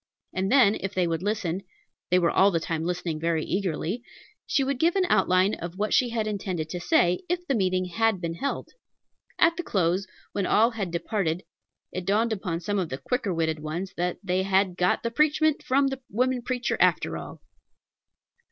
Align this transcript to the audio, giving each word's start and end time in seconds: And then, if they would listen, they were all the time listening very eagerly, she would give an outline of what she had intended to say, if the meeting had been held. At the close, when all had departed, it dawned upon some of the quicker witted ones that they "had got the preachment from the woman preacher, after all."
And 0.33 0.51
then, 0.51 0.73
if 0.81 0.95
they 0.95 1.05
would 1.05 1.21
listen, 1.21 1.61
they 2.09 2.17
were 2.17 2.31
all 2.31 2.49
the 2.49 2.59
time 2.59 2.83
listening 2.85 3.19
very 3.19 3.45
eagerly, 3.45 4.01
she 4.47 4.63
would 4.63 4.79
give 4.79 4.95
an 4.95 5.05
outline 5.09 5.53
of 5.53 5.77
what 5.77 5.93
she 5.93 6.09
had 6.09 6.25
intended 6.25 6.69
to 6.69 6.79
say, 6.79 7.21
if 7.29 7.45
the 7.45 7.53
meeting 7.53 7.85
had 7.85 8.19
been 8.19 8.33
held. 8.33 8.69
At 9.37 9.57
the 9.57 9.63
close, 9.63 10.07
when 10.31 10.47
all 10.47 10.71
had 10.71 10.89
departed, 10.89 11.43
it 11.91 12.05
dawned 12.07 12.33
upon 12.33 12.61
some 12.61 12.79
of 12.79 12.89
the 12.89 12.97
quicker 12.97 13.31
witted 13.31 13.59
ones 13.59 13.93
that 13.95 14.17
they 14.23 14.41
"had 14.41 14.75
got 14.75 15.03
the 15.03 15.11
preachment 15.11 15.61
from 15.61 15.89
the 15.89 16.01
woman 16.09 16.41
preacher, 16.41 16.77
after 16.79 17.15
all." 17.15 17.39